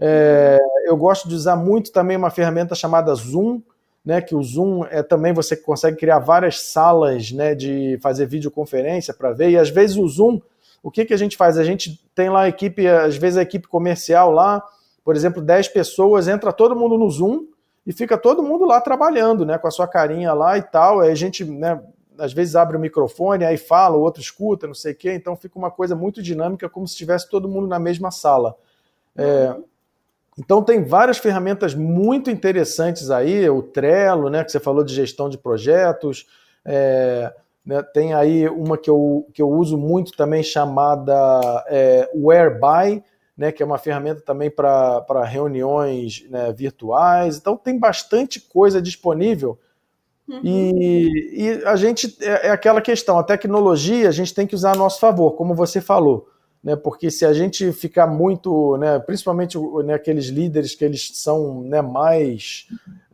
É, 0.00 0.58
eu 0.84 0.96
gosto 0.96 1.28
de 1.28 1.34
usar 1.34 1.56
muito 1.56 1.90
também 1.92 2.16
uma 2.16 2.30
ferramenta 2.30 2.74
chamada 2.74 3.14
Zoom, 3.14 3.60
né, 4.04 4.20
que 4.20 4.34
o 4.34 4.42
Zoom 4.42 4.84
é 4.84 5.02
também 5.02 5.32
você 5.32 5.56
consegue 5.56 5.96
criar 5.96 6.18
várias 6.18 6.60
salas, 6.60 7.32
né, 7.32 7.54
de 7.54 7.98
fazer 8.00 8.26
videoconferência 8.26 9.12
para 9.12 9.32
ver. 9.32 9.50
E 9.50 9.58
às 9.58 9.70
vezes 9.70 9.96
o 9.96 10.06
Zoom, 10.08 10.40
o 10.82 10.90
que 10.90 11.04
que 11.04 11.14
a 11.14 11.16
gente 11.16 11.36
faz? 11.36 11.58
A 11.58 11.64
gente 11.64 12.00
tem 12.14 12.30
lá 12.30 12.42
a 12.42 12.48
equipe, 12.48 12.86
às 12.86 13.16
vezes 13.16 13.36
a 13.36 13.42
equipe 13.42 13.66
comercial 13.68 14.30
lá, 14.30 14.62
por 15.04 15.16
exemplo, 15.16 15.42
10 15.42 15.68
pessoas, 15.68 16.28
entra 16.28 16.52
todo 16.52 16.76
mundo 16.76 16.98
no 16.98 17.10
Zoom 17.10 17.46
e 17.86 17.92
fica 17.92 18.18
todo 18.18 18.42
mundo 18.42 18.64
lá 18.66 18.80
trabalhando, 18.80 19.46
né, 19.46 19.56
com 19.56 19.66
a 19.66 19.70
sua 19.70 19.88
carinha 19.88 20.32
lá 20.32 20.58
e 20.58 20.62
tal. 20.62 21.00
Aí 21.00 21.10
a 21.10 21.14
gente, 21.14 21.44
né, 21.44 21.80
às 22.18 22.32
vezes 22.32 22.54
abre 22.54 22.76
o 22.76 22.80
microfone, 22.80 23.44
aí 23.44 23.56
fala, 23.56 23.96
o 23.96 24.00
outro 24.00 24.20
escuta, 24.20 24.66
não 24.66 24.74
sei 24.74 24.92
o 24.92 24.96
quê. 24.96 25.12
Então 25.14 25.34
fica 25.34 25.58
uma 25.58 25.70
coisa 25.70 25.96
muito 25.96 26.22
dinâmica, 26.22 26.68
como 26.68 26.86
se 26.86 26.92
estivesse 26.92 27.28
todo 27.30 27.48
mundo 27.48 27.66
na 27.66 27.78
mesma 27.78 28.10
sala. 28.10 28.54
É, 29.16 29.56
então 30.38 30.62
tem 30.62 30.84
várias 30.84 31.18
ferramentas 31.18 31.74
muito 31.74 32.30
interessantes 32.30 33.10
aí, 33.10 33.48
o 33.50 33.62
Trello, 33.62 34.30
né, 34.30 34.44
que 34.44 34.52
você 34.52 34.60
falou 34.60 34.84
de 34.84 34.94
gestão 34.94 35.28
de 35.28 35.36
projetos, 35.36 36.26
é, 36.64 37.32
né, 37.68 37.82
tem 37.82 38.14
aí 38.14 38.48
uma 38.48 38.78
que 38.78 38.88
eu, 38.88 39.28
que 39.34 39.42
eu 39.42 39.50
uso 39.50 39.76
muito 39.76 40.12
também 40.12 40.42
chamada 40.42 41.62
é, 41.68 42.10
Whereby, 42.14 43.04
né, 43.36 43.52
que 43.52 43.62
é 43.62 43.66
uma 43.66 43.76
ferramenta 43.76 44.22
também 44.22 44.50
para 44.50 45.22
reuniões 45.26 46.24
né, 46.30 46.50
virtuais. 46.50 47.36
Então 47.36 47.58
tem 47.58 47.78
bastante 47.78 48.40
coisa 48.40 48.80
disponível. 48.80 49.58
Uhum. 50.26 50.40
E, 50.42 51.30
e 51.34 51.64
a 51.66 51.76
gente 51.76 52.16
é, 52.22 52.46
é 52.46 52.50
aquela 52.50 52.80
questão, 52.80 53.18
a 53.18 53.22
tecnologia 53.22 54.08
a 54.08 54.12
gente 54.12 54.34
tem 54.34 54.46
que 54.46 54.54
usar 54.54 54.72
a 54.72 54.78
nosso 54.78 54.98
favor, 54.98 55.32
como 55.32 55.54
você 55.54 55.78
falou 55.78 56.26
né, 56.62 56.74
porque 56.76 57.10
se 57.10 57.24
a 57.24 57.32
gente 57.32 57.72
ficar 57.72 58.06
muito, 58.06 58.76
né, 58.78 58.98
principalmente 58.98 59.56
né, 59.84 59.94
aqueles 59.94 60.26
líderes 60.26 60.74
que 60.74 60.84
eles 60.84 61.12
são 61.14 61.62
né, 61.62 61.80
mais 61.80 62.66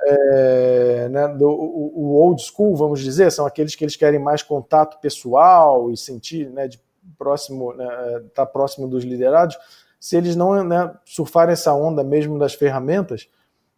é, 0.07 1.09
né, 1.09 1.29
do, 1.29 1.49
o, 1.49 2.15
old 2.17 2.43
school, 2.43 2.77
vamos 2.77 3.01
dizer, 3.01 3.31
são 3.31 3.47
aqueles 3.47 3.75
que 3.75 3.85
eles 3.85 3.97
querem 3.97 4.19
mais 4.19 4.43
contato 4.43 5.01
pessoal 5.01 5.91
e 5.91 5.97
sentir 5.97 6.51
né, 6.51 6.69
de 6.69 6.81
próximo, 7.19 7.73
né, 7.75 8.23
tá 8.35 8.45
próximo 8.45 8.89
dos 8.89 9.05
liderados, 9.05 9.57
se 9.99 10.17
eles 10.17 10.37
não 10.37 10.63
né, 10.65 10.95
surfarem 11.05 11.53
essa 11.53 11.73
onda 11.75 12.05
mesmo 12.05 12.39
das 12.39 12.55
ferramentas, 12.55 13.29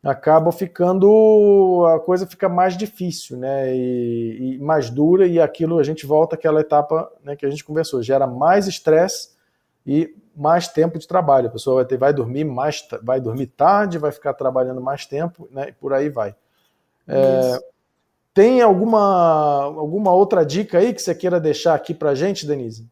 acaba 0.02 0.52
ficando 0.52 1.84
a 1.88 1.98
coisa 1.98 2.26
fica 2.26 2.48
mais 2.48 2.76
difícil, 2.76 3.36
né, 3.36 3.74
e, 3.74 4.56
e 4.56 4.58
mais 4.58 4.90
dura 4.90 5.26
e 5.26 5.40
aquilo 5.40 5.78
a 5.78 5.82
gente 5.82 6.06
volta 6.06 6.36
àquela 6.36 6.60
etapa 6.60 7.10
né, 7.24 7.36
que 7.36 7.46
a 7.46 7.50
gente 7.50 7.64
conversou, 7.64 8.02
gera 8.02 8.26
mais 8.26 8.66
estresse 8.66 9.30
e 9.86 10.14
mais 10.36 10.68
tempo 10.68 10.98
de 10.98 11.08
trabalho. 11.08 11.48
A 11.48 11.52
pessoa 11.52 11.76
vai, 11.76 11.84
ter, 11.86 11.96
vai 11.96 12.12
dormir 12.12 12.44
mais, 12.44 12.86
vai 13.02 13.20
dormir 13.20 13.46
tarde, 13.46 13.98
vai 13.98 14.12
ficar 14.12 14.34
trabalhando 14.34 14.80
mais 14.80 15.06
tempo, 15.06 15.48
né? 15.50 15.70
E 15.70 15.72
por 15.72 15.94
aí 15.94 16.10
vai. 16.10 16.36
É, 17.08 17.58
tem 18.34 18.60
alguma, 18.60 19.62
alguma 19.62 20.12
outra 20.12 20.44
dica 20.44 20.78
aí 20.78 20.92
que 20.92 21.00
você 21.00 21.14
queira 21.14 21.40
deixar 21.40 21.74
aqui 21.74 21.94
para 21.94 22.10
a 22.10 22.14
gente, 22.14 22.46
Denise? 22.46 22.86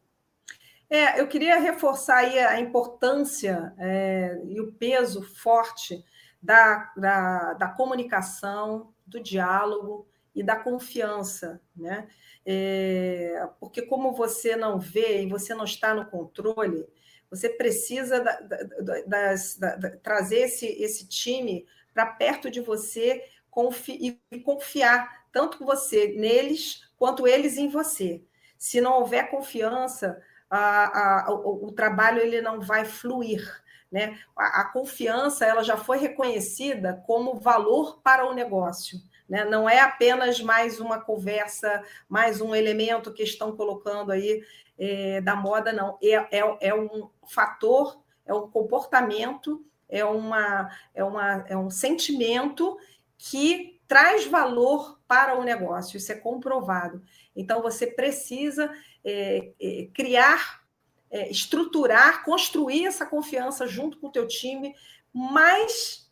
É, 0.88 1.20
eu 1.20 1.26
queria 1.26 1.58
reforçar 1.58 2.18
aí 2.18 2.38
a 2.38 2.60
importância 2.60 3.74
é, 3.78 4.40
e 4.44 4.60
o 4.60 4.72
peso 4.72 5.22
forte 5.22 6.04
da, 6.40 6.92
da, 6.96 7.54
da, 7.54 7.68
comunicação, 7.68 8.92
do 9.06 9.20
diálogo 9.20 10.06
e 10.34 10.42
da 10.42 10.56
confiança, 10.56 11.60
né? 11.74 12.06
É, 12.46 13.48
porque 13.58 13.82
como 13.82 14.12
você 14.12 14.54
não 14.54 14.78
vê 14.78 15.22
e 15.22 15.28
você 15.28 15.54
não 15.54 15.64
está 15.64 15.94
no 15.94 16.06
controle, 16.06 16.86
você 17.30 17.48
precisa 17.48 18.20
da, 18.20 18.40
da, 18.40 19.34
da, 19.76 19.90
trazer 20.02 20.40
esse, 20.40 20.66
esse 20.66 21.08
time 21.08 21.66
para 21.92 22.06
perto 22.06 22.50
de 22.50 22.60
você 22.60 23.24
confi, 23.50 24.20
e 24.30 24.40
confiar 24.40 25.24
tanto 25.32 25.64
você 25.64 26.14
neles 26.16 26.82
quanto 26.96 27.26
eles 27.26 27.56
em 27.56 27.68
você. 27.68 28.22
Se 28.56 28.80
não 28.80 29.00
houver 29.00 29.30
confiança, 29.30 30.20
a, 30.48 31.26
a, 31.26 31.32
o, 31.32 31.66
o, 31.66 31.72
trabalho 31.72 32.20
ele 32.20 32.40
não 32.40 32.60
vai 32.60 32.84
fluir. 32.84 33.62
Né? 33.90 34.18
A, 34.36 34.62
a 34.62 34.64
confiança 34.64 35.44
ela 35.44 35.62
já 35.62 35.76
foi 35.76 35.98
reconhecida 35.98 37.02
como 37.06 37.38
valor 37.38 38.00
para 38.02 38.28
o 38.28 38.34
negócio. 38.34 38.98
Né? 39.28 39.44
Não 39.44 39.68
é 39.68 39.80
apenas 39.80 40.40
mais 40.40 40.80
uma 40.80 41.00
conversa, 41.00 41.82
mais 42.08 42.40
um 42.40 42.54
elemento 42.54 43.12
que 43.12 43.22
estão 43.22 43.56
colocando 43.56 44.12
aí 44.12 44.42
é, 44.78 45.20
da 45.20 45.34
moda, 45.34 45.72
não. 45.72 45.98
É, 46.02 46.38
é, 46.38 46.56
é, 46.60 46.74
um 46.74 47.08
fator, 47.26 48.00
é 48.26 48.34
um 48.34 48.48
comportamento, 48.50 49.64
é, 49.88 50.04
uma, 50.04 50.70
é, 50.94 51.02
uma, 51.02 51.44
é 51.48 51.56
um 51.56 51.70
sentimento 51.70 52.76
que 53.16 53.80
traz 53.86 54.26
valor 54.26 55.00
para 55.06 55.38
o 55.38 55.44
negócio, 55.44 55.96
isso 55.96 56.10
é 56.10 56.16
comprovado. 56.16 57.02
Então, 57.36 57.62
você 57.62 57.86
precisa 57.86 58.72
é, 59.04 59.52
é, 59.60 59.88
criar, 59.92 60.62
é, 61.10 61.30
estruturar, 61.30 62.24
construir 62.24 62.86
essa 62.86 63.06
confiança 63.06 63.66
junto 63.66 63.98
com 63.98 64.08
o 64.08 64.12
teu 64.12 64.26
time 64.26 64.74
mais 65.12 66.10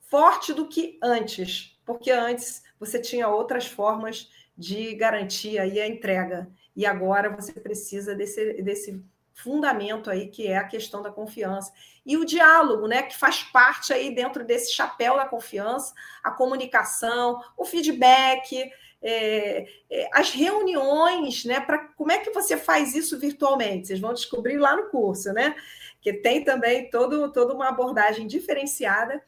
forte 0.00 0.52
do 0.52 0.68
que 0.68 0.98
antes, 1.02 1.71
porque 1.84 2.10
antes 2.10 2.62
você 2.78 2.98
tinha 3.00 3.28
outras 3.28 3.66
formas 3.66 4.30
de 4.56 4.94
garantir 4.94 5.58
aí 5.58 5.80
a 5.80 5.86
entrega. 5.86 6.48
E 6.74 6.86
agora 6.86 7.30
você 7.30 7.52
precisa 7.52 8.14
desse, 8.14 8.62
desse 8.62 9.02
fundamento 9.34 10.10
aí, 10.10 10.28
que 10.28 10.46
é 10.46 10.56
a 10.56 10.68
questão 10.68 11.02
da 11.02 11.10
confiança. 11.10 11.72
E 12.04 12.16
o 12.16 12.24
diálogo, 12.24 12.86
né, 12.86 13.02
que 13.02 13.16
faz 13.16 13.42
parte 13.42 13.92
aí 13.92 14.14
dentro 14.14 14.44
desse 14.44 14.72
chapéu 14.72 15.16
da 15.16 15.26
confiança, 15.26 15.94
a 16.22 16.30
comunicação, 16.30 17.40
o 17.56 17.64
feedback, 17.64 18.70
é, 19.02 19.66
é, 19.90 20.08
as 20.12 20.30
reuniões, 20.30 21.44
né, 21.44 21.60
para 21.60 21.78
como 21.96 22.12
é 22.12 22.18
que 22.18 22.30
você 22.30 22.56
faz 22.56 22.94
isso 22.94 23.18
virtualmente? 23.18 23.88
Vocês 23.88 24.00
vão 24.00 24.14
descobrir 24.14 24.58
lá 24.58 24.76
no 24.76 24.88
curso, 24.90 25.32
né? 25.32 25.56
Que 26.00 26.12
tem 26.12 26.44
também 26.44 26.88
todo, 26.90 27.30
toda 27.32 27.54
uma 27.54 27.68
abordagem 27.68 28.26
diferenciada 28.26 29.22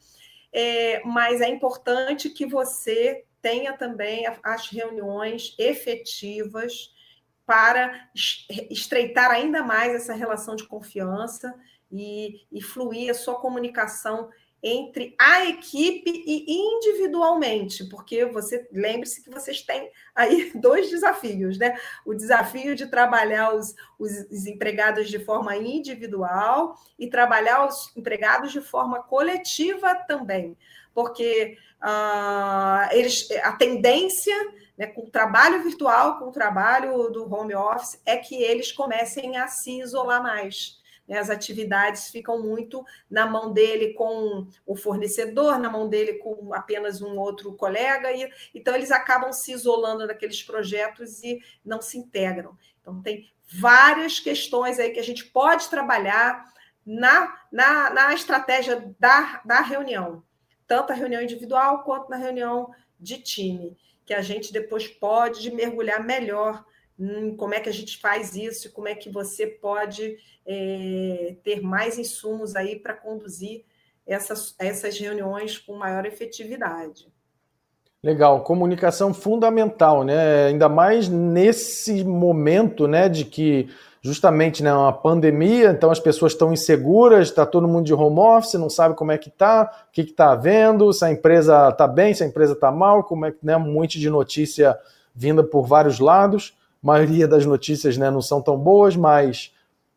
é, 0.57 1.01
mas 1.03 1.41
é 1.41 1.49
importante 1.49 2.29
que 2.29 2.45
você 2.45 3.25
tenha 3.41 3.73
também 3.73 4.25
as 4.41 4.69
reuniões 4.69 5.53
efetivas 5.59 6.95
para 7.45 8.09
estreitar 8.71 9.29
ainda 9.29 9.61
mais 9.61 9.93
essa 9.93 10.13
relação 10.13 10.55
de 10.55 10.65
confiança 10.65 11.53
e, 11.91 12.47
e 12.49 12.61
fluir 12.61 13.11
a 13.11 13.13
sua 13.13 13.35
comunicação 13.35 14.29
entre 14.67 15.13
a 15.19 15.45
equipe 15.45 16.23
e 16.25 16.51
individualmente, 16.51 17.83
porque 17.83 18.25
você 18.25 18.67
lembre-se 18.71 19.23
que 19.23 19.29
vocês 19.29 19.61
têm 19.61 19.91
aí 20.15 20.51
dois 20.57 20.89
desafios, 20.89 21.59
né? 21.59 21.79
O 22.03 22.15
desafio 22.15 22.75
de 22.75 22.87
trabalhar 22.87 23.53
os, 23.53 23.75
os, 23.99 24.11
os, 24.31 24.47
empregados 24.47 25.07
de 25.07 25.19
forma 25.19 25.55
individual 25.55 26.75
e 26.97 27.07
trabalhar 27.07 27.67
os 27.67 27.95
empregados 27.95 28.51
de 28.51 28.59
forma 28.59 29.03
coletiva 29.03 29.93
também, 30.07 30.57
porque 30.95 31.59
uh, 31.83 32.91
eles, 32.91 33.29
a 33.43 33.51
tendência 33.51 34.35
né, 34.75 34.87
com 34.87 35.01
o 35.01 35.11
trabalho 35.11 35.61
virtual, 35.61 36.17
com 36.17 36.29
o 36.29 36.31
trabalho 36.31 37.09
do 37.11 37.31
home 37.31 37.53
office, 37.53 38.01
é 38.03 38.17
que 38.17 38.35
eles 38.35 38.71
comecem 38.71 39.37
a 39.37 39.47
se 39.47 39.79
isolar 39.79 40.23
mais 40.23 40.83
né, 41.07 41.19
as 41.19 41.29
atividades 41.29 42.09
ficam 42.09 42.41
muito 42.41 42.83
na 43.09 43.25
mão 43.25 43.53
dele 43.53 43.93
com 43.93 44.47
o 44.65 44.75
fornecedor, 44.75 45.59
na 45.59 45.69
mão 45.69 45.87
dele 45.87 46.13
com 46.13 46.53
apenas 46.53 47.01
um 47.01 47.17
outro 47.17 47.53
colega, 47.53 48.11
e 48.11 48.29
então 48.53 48.75
eles 48.75 48.91
acabam 48.91 49.31
se 49.31 49.51
isolando 49.51 50.05
naqueles 50.07 50.41
projetos 50.41 51.23
e 51.23 51.39
não 51.63 51.81
se 51.81 51.97
integram. 51.97 52.57
Então, 52.81 53.01
tem 53.01 53.31
várias 53.47 54.19
questões 54.19 54.79
aí 54.79 54.91
que 54.91 54.99
a 54.99 55.03
gente 55.03 55.25
pode 55.25 55.69
trabalhar 55.69 56.45
na, 56.85 57.35
na, 57.51 57.89
na 57.89 58.13
estratégia 58.13 58.93
da, 58.99 59.41
da 59.43 59.61
reunião, 59.61 60.23
tanto 60.67 60.91
a 60.91 60.95
reunião 60.95 61.21
individual 61.21 61.83
quanto 61.83 62.09
na 62.09 62.17
reunião 62.17 62.71
de 62.99 63.17
time, 63.17 63.75
que 64.05 64.13
a 64.13 64.21
gente 64.21 64.53
depois 64.53 64.87
pode 64.87 65.51
mergulhar 65.51 66.03
melhor 66.03 66.63
como 67.37 67.53
é 67.53 67.59
que 67.59 67.69
a 67.69 67.73
gente 67.73 67.97
faz 67.97 68.35
isso, 68.35 68.71
como 68.71 68.87
é 68.87 68.95
que 68.95 69.09
você 69.09 69.47
pode 69.47 70.17
é, 70.45 71.35
ter 71.43 71.61
mais 71.61 71.97
insumos 71.97 72.55
aí 72.55 72.79
para 72.79 72.93
conduzir 72.93 73.65
essas, 74.05 74.55
essas 74.59 74.97
reuniões 74.97 75.57
com 75.57 75.75
maior 75.75 76.05
efetividade. 76.05 77.07
Legal, 78.03 78.43
comunicação 78.43 79.13
fundamental, 79.13 80.03
né? 80.03 80.45
Ainda 80.45 80.69
mais 80.69 81.09
nesse 81.09 82.03
momento, 82.03 82.87
né, 82.87 83.09
de 83.09 83.25
que 83.25 83.67
justamente 83.99 84.61
né, 84.61 84.71
uma 84.71 84.93
pandemia, 84.93 85.71
então 85.71 85.89
as 85.89 85.99
pessoas 85.99 86.33
estão 86.33 86.53
inseguras, 86.53 87.29
está 87.29 87.43
todo 87.43 87.67
mundo 87.67 87.87
de 87.87 87.93
home 87.95 88.19
office, 88.19 88.53
não 88.53 88.69
sabe 88.69 88.93
como 88.93 89.11
é 89.11 89.17
que 89.17 89.31
tá, 89.31 89.87
o 89.89 89.91
que 89.91 90.01
está 90.01 90.33
havendo, 90.33 90.93
se 90.93 91.03
a 91.03 91.11
empresa 91.11 91.69
está 91.69 91.87
bem, 91.87 92.13
se 92.13 92.23
a 92.23 92.27
empresa 92.27 92.53
está 92.53 92.71
mal, 92.71 93.03
como 93.03 93.25
é 93.25 93.31
que 93.31 93.39
né, 93.41 93.57
um 93.57 93.73
monte 93.73 93.99
de 93.99 94.07
notícia 94.07 94.77
vinda 95.15 95.43
por 95.43 95.65
vários 95.65 95.99
lados. 95.99 96.55
Maioria 96.85 97.27
das 97.27 97.47
notícias 97.47 97.97
né, 97.97 98.11
não 98.11 98.21
são 98.21 98.39
tão 98.43 98.55
boas, 98.55 98.95
mas 98.95 99.51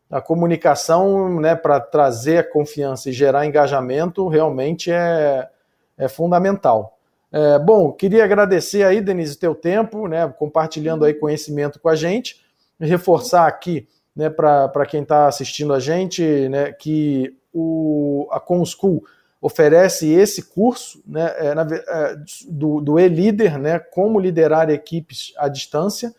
a 0.09 0.19
comunicação 0.19 1.39
né, 1.39 1.53
para 1.55 1.79
trazer 1.79 2.49
confiança 2.49 3.11
e 3.11 3.13
gerar 3.13 3.45
engajamento 3.45 4.27
realmente 4.27 4.91
é, 4.91 5.47
é 5.95 6.07
fundamental. 6.07 6.97
É, 7.31 7.59
bom, 7.59 7.91
queria 7.91 8.23
agradecer 8.23 8.81
aí, 8.81 9.01
Denise, 9.01 9.35
o 9.35 9.39
teu 9.39 9.53
tempo, 9.53 10.07
né, 10.07 10.27
compartilhando 10.39 11.05
aí 11.05 11.13
conhecimento 11.13 11.79
com 11.79 11.89
a 11.89 11.95
gente, 11.95 12.43
reforçar 12.79 13.45
aqui 13.45 13.87
né, 14.15 14.27
para 14.27 14.85
quem 14.87 15.03
está 15.03 15.27
assistindo 15.27 15.73
a 15.75 15.79
gente 15.79 16.49
né, 16.49 16.71
que 16.73 17.37
o, 17.53 18.27
a 18.31 18.39
ComSchool 18.39 19.03
oferece 19.39 20.09
esse 20.09 20.41
curso 20.41 21.03
né, 21.05 21.35
é, 21.37 21.53
na, 21.53 21.67
é, 21.71 22.15
do, 22.49 22.81
do 22.81 22.99
e-líder, 22.99 23.59
né, 23.59 23.77
como 23.77 24.19
liderar 24.19 24.71
equipes 24.71 25.33
à 25.37 25.47
distância, 25.47 26.15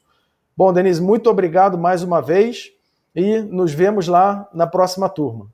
Bom, 0.55 0.71
Denise, 0.71 1.01
muito 1.01 1.29
obrigado 1.29 1.77
mais 1.77 2.03
uma 2.03 2.21
vez 2.21 2.71
e 3.13 3.41
nos 3.41 3.73
vemos 3.73 4.07
lá 4.07 4.47
na 4.53 4.65
próxima 4.65 5.09
turma. 5.09 5.52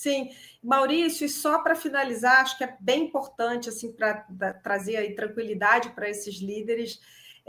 Sim, 0.00 0.30
Maurício, 0.64 1.26
e 1.26 1.28
só 1.28 1.58
para 1.58 1.74
finalizar, 1.74 2.40
acho 2.40 2.56
que 2.56 2.64
é 2.64 2.74
bem 2.80 3.04
importante 3.04 3.68
assim 3.68 3.92
para 3.92 4.26
trazer 4.62 4.96
aí 4.96 5.14
tranquilidade 5.14 5.90
para 5.90 6.08
esses 6.08 6.36
líderes 6.36 6.98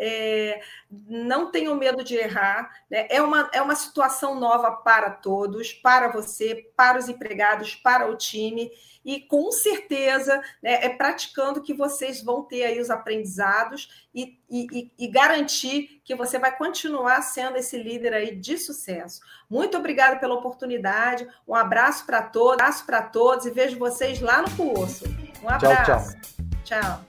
é, 0.01 0.59
não 0.89 1.51
tenham 1.51 1.75
medo 1.75 2.03
de 2.03 2.15
errar. 2.15 2.71
Né? 2.89 3.05
É, 3.07 3.21
uma, 3.21 3.49
é 3.53 3.61
uma 3.61 3.75
situação 3.75 4.39
nova 4.39 4.71
para 4.71 5.11
todos, 5.11 5.71
para 5.71 6.07
você, 6.07 6.71
para 6.75 6.97
os 6.97 7.07
empregados, 7.07 7.75
para 7.75 8.09
o 8.09 8.17
time, 8.17 8.71
e 9.05 9.19
com 9.19 9.51
certeza 9.51 10.41
né, 10.61 10.85
é 10.85 10.89
praticando 10.89 11.61
que 11.61 11.73
vocês 11.73 12.21
vão 12.23 12.43
ter 12.43 12.63
aí 12.63 12.79
os 12.79 12.89
aprendizados 12.89 14.07
e, 14.13 14.39
e, 14.49 14.91
e 14.97 15.07
garantir 15.07 16.01
que 16.03 16.15
você 16.15 16.37
vai 16.37 16.55
continuar 16.55 17.21
sendo 17.21 17.57
esse 17.57 17.77
líder 17.77 18.13
aí 18.13 18.35
de 18.35 18.57
sucesso. 18.57 19.21
Muito 19.49 19.77
obrigada 19.77 20.17
pela 20.17 20.35
oportunidade, 20.35 21.27
um 21.47 21.55
abraço 21.55 22.05
para 22.05 22.21
todos, 22.21 22.53
abraço 22.53 22.85
para 22.85 23.01
todos 23.01 23.45
e 23.45 23.51
vejo 23.51 23.77
vocês 23.77 24.19
lá 24.19 24.41
no 24.41 24.51
curso. 24.55 25.05
Um 25.43 25.49
abraço. 25.49 26.15
Tchau, 26.63 26.81
tchau. 26.81 26.81
Tchau. 26.81 27.05